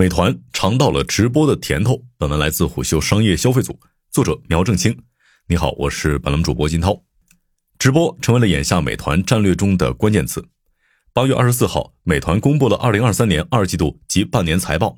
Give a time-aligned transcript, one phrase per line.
[0.00, 2.02] 美团尝到了直播的甜头。
[2.16, 3.78] 本文来自虎嗅商业消费组，
[4.10, 4.98] 作者苗正清。
[5.46, 7.04] 你好，我是本栏主播金涛。
[7.78, 10.42] 直播成为了眼下美团战略中的关键词。
[11.12, 14.96] 八月二十四号，美团公布了二零二三年二季度及半年财报。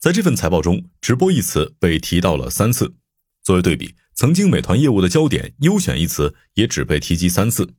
[0.00, 2.96] 在这份财报中，“直播”一词被提到了三次。
[3.44, 7.74] 作为对比，曾经美团业务的焦点“优选”一词也只被提及三次。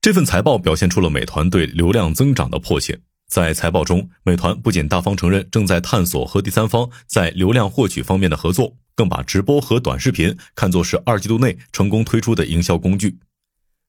[0.00, 2.98] 这份财报表现出了美团对流量增长的迫切。
[3.34, 13.18] 在财报中，美团不仅大方承认正在探索和第三方在流量获取方面的合作，更把直播和短视频看作是二季度内成功推出的营销工具。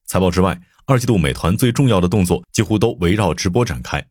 [0.04, 4.04] 财报之外，二季度美团最重要的动作几乎都围绕直播展开。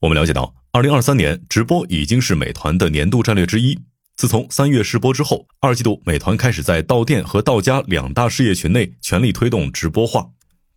[0.00, 3.78] 我们了解到，二零二三年直播已经是美团的年度战略之一。
[4.16, 10.30] 自从三月试播之后，二季度美团开始在到店和到家两大事业群内全力推动直播化，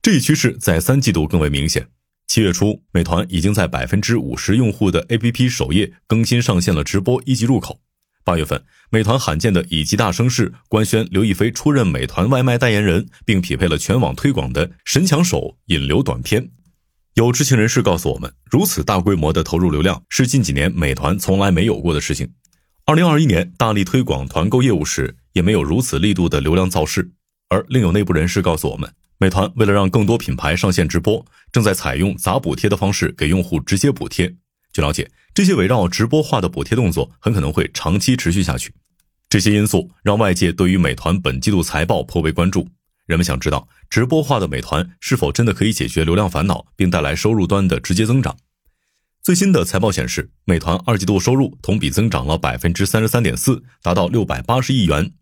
[0.03, 1.87] 这一趋势在三季度更为明显。
[2.27, 7.79] 七月初，美团已经在百分之五十用户的 APP 首页更新上线了直播一级入口。
[8.23, 16.49] 八月份，美团罕见的以极大声势官宣刘亦菲出任美团外卖代言人，并匹配了全网推广的“神抢手”引流短片。
[17.15, 22.31] 有知情人士告诉我们，如此大规模的投入流量是近几年美团从来没有过的事情。
[22.85, 27.11] 二零二一年大力推广团购业务时，也没有如此力度的流量造势。
[27.49, 28.91] 而另有内部人士告诉我们。
[29.23, 34.35] 美团为了让更多品牌上线直播，正在采用砸补贴的方式给用户直接补贴。
[34.73, 38.73] 据了解，这些围绕直播化的补贴动作很可能会长期持续下去。
[39.29, 42.67] 这些因素让外界对于美团本季度财报颇为关注。
[43.05, 48.35] 人们想知道，直播化的美团是否真的可以解决流量烦恼，并带来收入端的直接增长？
[49.21, 55.13] 最新的财报显示，美团二季度收入同比增长了百分之三十三点四，达到六百八十亿元。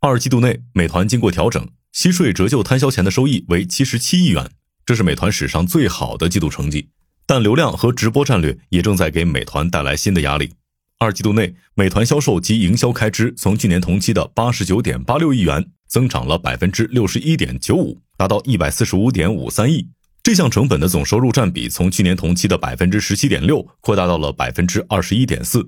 [0.00, 1.64] 二季度内，美团经过调整。
[1.94, 4.50] 息税折旧摊销前的收益为七十七亿元，
[4.84, 6.88] 这是美团史上最好的季度成绩。
[7.24, 10.50] 但流量和直播战略也正在给美团带来新的压力。
[10.98, 19.86] 二季度内，美团销售及营销开支从去年同期的八十九点八六亿元增长了百分之六十一点九五，达到一百四十五点五三亿。
[20.20, 25.64] 这项成本的总收入占比从去年同期的百分之十七点六扩大到了百分之二十一点四。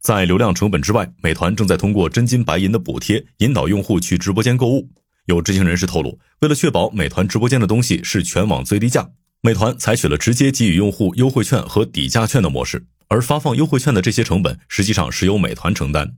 [0.00, 4.88] 在流量成本之外，美团正在通过真金白银的补贴引导用户去直播间购物。
[5.30, 9.10] 有知情人士透露，为了确保美团直播间的东西是全网最低价，
[9.40, 16.16] 美团采取了直接给予用户优惠券和抵价券的模式，而发放优惠券的这些成本实际上是由美团承担。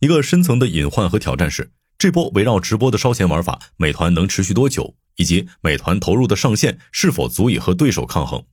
[0.00, 8.44] 一个深层的隐患和挑战是，这波围绕直播的烧钱玩法，美团能持续多久，以及美团投入的上限是否足以和对手抗衡。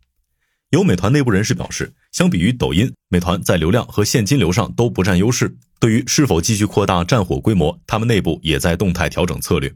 [0.69, 5.57] 有美团内部人士表示，相比于抖音，美团在流量和现金流上都不占优势。
[5.79, 9.73] 对于是否继续扩大战火规模，他们内部也在动态调整策略。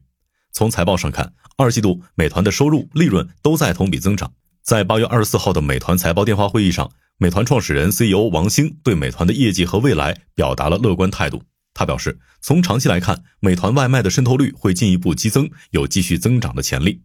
[0.51, 4.33] 从财报上看，二季度美团的收入、利润都在同比增长。
[4.61, 11.41] 在八月二十四号的美团财报电话会议上，美团创始人 CEO 王兴对美团的业绩和未来表达了乐观态度。
[11.73, 17.01] 他表示，从长期来看，美团外卖的渗透率会进一步激增，有继续增长的潜力。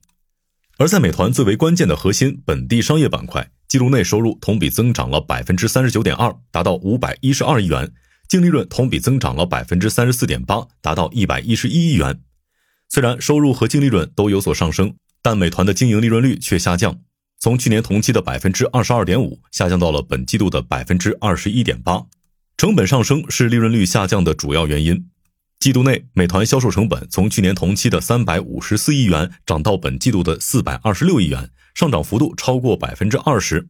[0.79, 3.51] 而在美团最为关键的核心本地商业板块。
[3.67, 7.85] 记录内收入同比增长了百分之三十九点二，达到五百一十二亿元；
[8.29, 12.21] 净利润同比增长了百分之三十四点八，达到一百一十一亿元。
[12.89, 17.01] 虽然收入和净利润都有所上升，但美团的经营利润率却下降，
[17.41, 22.05] 从去年同期的百分之二十二点五下降到了本季度的百分之二十一点八。
[22.57, 25.11] 成本上升是利润率下降的主要原因。
[25.61, 31.51] 季度内，美团销售成本从去年同期的三百五十四亿元涨到本季度的四百二十六亿元。
[31.75, 33.69] 上涨幅度超过百分之二十，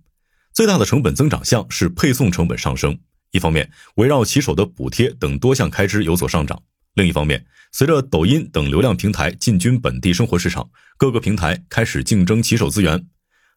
[0.52, 2.98] 最大的成本增长项是配送成本上升。
[3.32, 6.58] 一方面，围绕骑手的补贴等多项开支有所上涨；
[6.94, 13.06] 另一方面，随着抖音等流量平台进军本地生活市场，各个平台开始竞争骑手资源。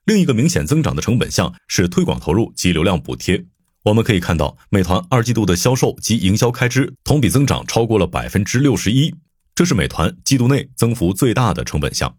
[0.06, 3.46] 另一个明显增长的成本项是推广投入及流量补贴。
[3.84, 9.16] 我们可以看到，美团二季度的销售及营销开支同比增长超过了百分之六十一，
[9.56, 12.16] 这是美团季度内增幅最大的成本项。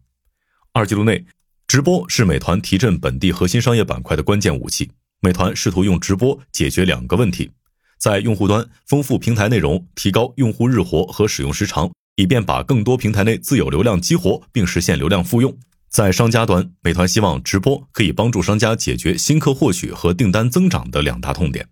[0.73, 1.25] 二季度内。
[1.69, 4.91] 直播是美团提振本地核心商业板块的关键武器。
[5.21, 7.50] 美团试图用直播解决两个问题：
[7.97, 15.50] 在用户端丰富平台内容，提高用户日活和使用时长，以便把更多平台内自有流量激活，并实现流量复用；
[15.93, 21.69] 在商家端，美团希望直播可以帮助商家解决新客获取和订单增长的两大痛点。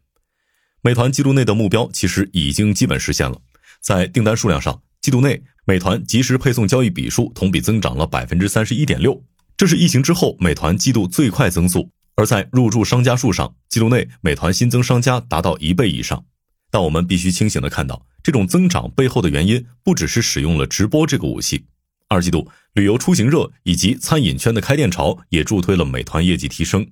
[0.83, 3.41] 美团季度内的目标其实已经基本实现了。
[3.81, 9.25] 在订单数量上，季度内美团即时配送交易笔数同比增长了百分之三十一点六。
[9.57, 16.23] 这是疫情之后美团季度最快增速，而在入驻商家数上，季度内美团新增商家达到一倍以上。
[16.71, 21.65] 但我们必须清醒的看到，这种增长背后的原因不只是使用了直播这个武器。
[22.11, 26.85] 二季度旅游出行热以及餐饮圈的开店潮也助推了美团业绩提升。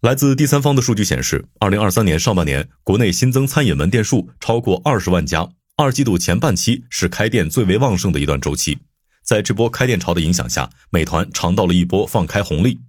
[0.00, 8.78] 来自第三方的数据显示，二零二三年上半年国内新增餐饮门店数超过二十万家，二季度前半期是开店最为旺盛的一段周期。
[9.22, 12.80] 在这波开店潮的影响下，美团尝到了一波放开红利，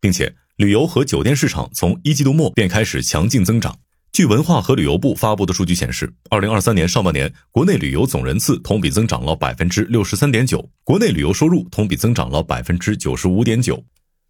[0.00, 3.78] 并且旅游和酒店市场从一季度末便开始强劲增长。
[4.12, 13.82] 据文化和旅游部发布的数据显示，二零二三年上半年国内旅游总人次同比增长了百分之六十三点九，国内旅游收入同比增长了百分之九十五点九。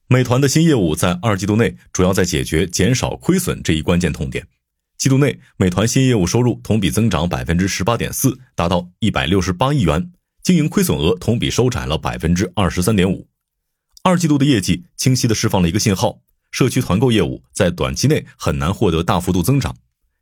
[0.06, 4.46] 美团的新业务在二季度内主要在解决减少亏损这一关键痛点。
[4.98, 10.12] 季度内，美团新业务收入同比增长百分之十八点四，达到一百六十八亿元，
[10.44, 13.26] 经营亏损额同比收窄了百分之二十三点五。
[14.04, 16.20] 二季度的业绩清晰的释放了一个信号：
[16.52, 19.74] 社区团购业务在短期内很难获得大幅度增长。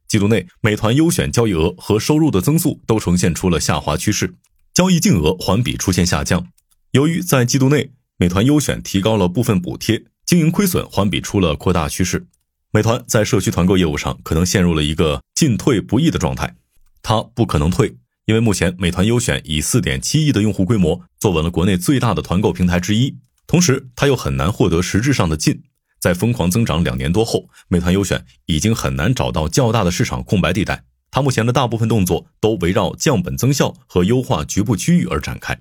[0.08, 4.34] 季度内，美团优选交易额和收入的增速都呈现出了下滑趋势，
[4.72, 6.46] 交易净额环比出现下降。
[6.92, 12.26] 由于在季度内，美团优选提高了部分补贴，经营亏损环比出了扩大趋势。
[12.72, 16.56] 美团在社区团购业务上可能陷入了一个进退不易的状态。
[17.02, 17.96] 它不可能退，
[18.26, 23.16] 因为目前美团优选以四点七亿的用户规模坐稳了国内最大的团购平台之一。
[23.46, 25.62] 同时，它又很难获得实质上的进。
[26.00, 30.82] 在疯狂增长两年多后，美团优选已经很难找到较大的市场空白地带。
[31.10, 35.60] 它目前的大部分动作都围绕降本增效和优化局部区域而展开。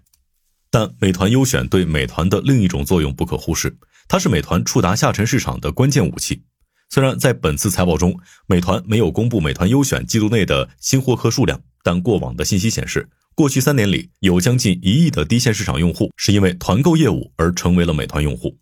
[0.71, 3.75] 但美团优选对美团的另一种作用不可忽视，
[4.07, 6.43] 它是美团触达下沉市场的关键武器。
[6.91, 18.57] 虽然在本次财报中，美团没有公布美团优选季度内的新获客数量，但过往的信息显示，过去三年里有将近一亿的低线市场用户是因为团购业务而成为了美团用户。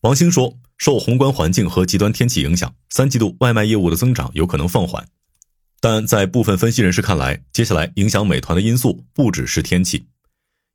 [0.00, 5.06] 王兴说，受宏观环境和极端天气影响，三季度外卖业务的增长有可能放缓。
[5.80, 10.06] 但在部分分析人士看来，接下来影响美团的因素不只是天气。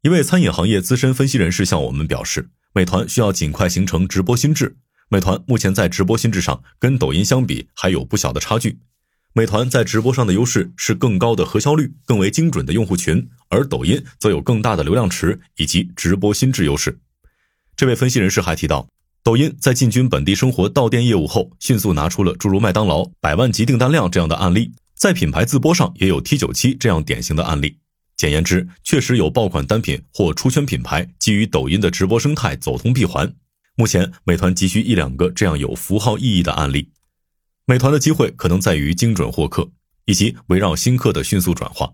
[0.01, 4.77] 一位餐饮行业资深分析人士向我们表示，美团需要尽快形成直播心智。
[5.09, 8.77] 美团目前在直播心智上跟抖音相比还有不小的差距。
[9.33, 16.99] 美团在直播上的优势是更高的核销率、更为精准的用户群，而抖音则有更大的流量池以及直播心智优势。
[17.75, 18.87] 这位分析人士还提到，
[19.29, 27.77] 抖音在进军本地生活到店业务后，迅速拿出了诸如麦当劳百万级订单量这样的案例，在品牌自播上也有 T 九七这样典型的案例。
[28.17, 33.31] 简言之，确实有爆款单品或出圈品牌基于抖音的直播生态走通闭环。
[33.75, 36.89] 目前，美团急需一两个这样有符号意义的案例。
[37.67, 39.69] 美团的机会可能在于精准获客，
[40.05, 41.93] 以及围绕新客的迅速转化。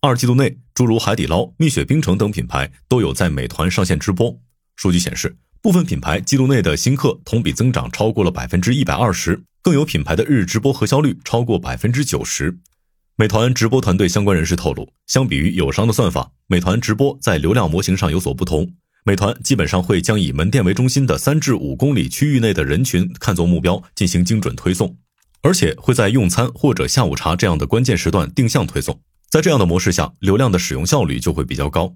[0.00, 4.40] 二季度内，诸如海底捞、蜜雪冰城等品牌都有在美团上线直播。
[4.74, 12.58] 数据显示，部分品牌季度内的新客同比增长超过了百分之一百二十，更有品牌的日直播核销率超过百分之九十。
[13.16, 18.74] 美团直播团队相关人士透露，相比于友商的算法，美团直播在流量模型上有所不同。
[19.04, 24.96] 美团基本上会将以门店为中心的三至五公里区域内的人群看作目标进行精准推送，
[25.42, 29.00] 而且会在用餐或者下午茶这样的关键时段定向推送。
[29.30, 31.94] 在这样的模式下，流量的使用效率就会比较高。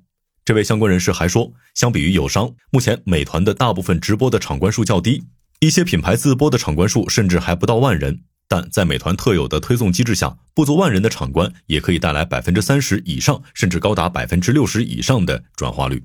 [0.50, 5.22] 这位相关人士还说，相比于友商，目前美团的大部分直播的场观数较低，
[5.60, 8.24] 一些品牌自播的场观数甚至还不到万人。
[8.48, 16.02] 但在美团特有的推送机制下，不足万人的场观也可以带来百分之三十以上，甚至高达百分之六十以上的转化率。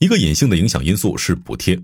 [0.00, 1.80] 一个隐性的影响因素是补贴。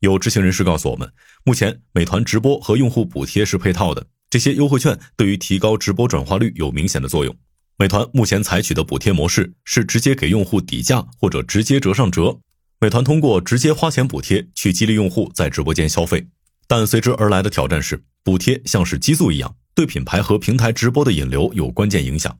[0.00, 1.08] 有知情人士告诉我们，
[1.44, 7.32] 目前美团直播和用户补贴是配套的，这些优惠券对于提高直播转化率有明显的作用。
[7.78, 12.38] 美团目前采取的补贴模式是直接给用户底价或者直接折上折。
[12.80, 16.26] 美团通过直接花钱补贴去激励用户在直播间消费。
[16.66, 22.38] 但随之而来的挑战是，补贴像是激素一样，对品牌和平台直播的引流有关键影响。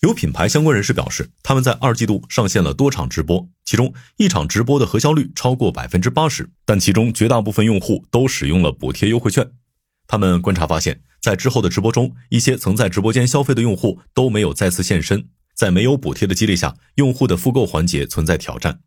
[0.00, 9.50] 有品牌相关人士表示，他们在二季度上线了多场直播，其中一场直播的核销率超过百分之八十，但其中绝大部分用户都使用了补贴优惠券。
[10.06, 15.24] 他们观察发现，在之后的直播中，一些曾在直播间消费的用户都没有再次现身。
[15.54, 18.80] 在没有补贴的激励下，用户的复购环节存在挑战。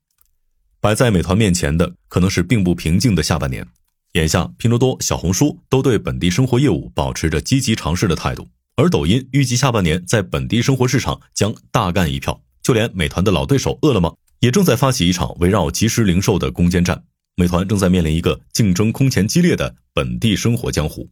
[0.82, 3.66] 摆在美团面前的可能是并不平静的下半年。
[4.14, 12.42] 眼下，拼多多、小红书都对本地生活业务保持着积极尝试的态度，而抖音预计下半年在本地生活市场将大干一票。
[12.62, 17.04] 就连美团的老对手饿了么，也正在发起一场围绕即时零售的攻坚战。
[17.36, 21.10] 美团正在面临一个竞争空前激烈的本地生活江湖，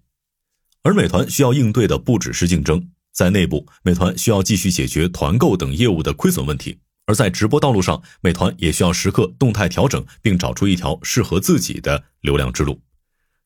[0.83, 6.77] 而美团需要应对的不只是竞争，在内部，美团需要继续解决团购等业务的亏损问题。
[7.05, 12.81] 而在直播道路上，美团也需要时刻动态调整，并找出一条适合自己的流量之路。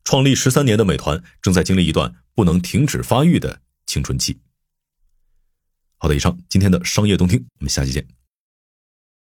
[0.03, 4.39] 创立十三年的美团正在经历一段不能停止发育的青春期。
[5.97, 8.16] 好的，以上今天的商业动听，我们下期见。